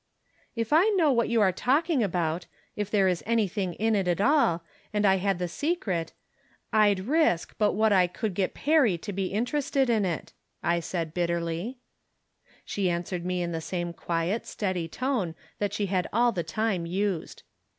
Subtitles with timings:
[0.55, 4.63] "If I knew what you are talking about— if there was anything in it all,
[4.91, 6.13] and I had the secret
[6.71, 7.11] From Different Standpoints.
[7.51, 10.33] 67— I'd risk, but what I could get Perry to be in terested in it,"
[10.63, 11.77] I said, bitterly.
[12.65, 16.87] She answered me in the same quiet, steady tone that she had all the time
[16.87, 17.43] used.